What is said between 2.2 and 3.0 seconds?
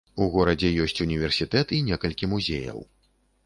музеяў.